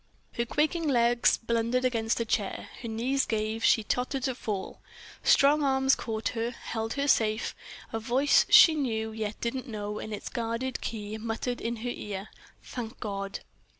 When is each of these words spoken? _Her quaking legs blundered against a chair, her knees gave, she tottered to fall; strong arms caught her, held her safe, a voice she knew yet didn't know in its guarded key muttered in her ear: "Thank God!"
_Her 0.37 0.45
quaking 0.45 0.87
legs 0.87 1.37
blundered 1.37 1.85
against 1.85 2.19
a 2.19 2.25
chair, 2.25 2.69
her 2.81 2.87
knees 2.87 3.23
gave, 3.27 3.63
she 3.63 3.83
tottered 3.83 4.23
to 4.23 4.33
fall; 4.33 4.81
strong 5.21 5.61
arms 5.61 5.93
caught 5.93 6.29
her, 6.29 6.49
held 6.49 6.93
her 6.93 7.07
safe, 7.07 7.53
a 7.93 7.99
voice 7.99 8.47
she 8.49 8.73
knew 8.73 9.11
yet 9.11 9.39
didn't 9.41 9.67
know 9.67 9.99
in 9.99 10.11
its 10.11 10.27
guarded 10.27 10.81
key 10.81 11.15
muttered 11.19 11.61
in 11.61 11.75
her 11.85 11.89
ear: 11.91 12.29
"Thank 12.63 12.99
God!" 12.99 13.41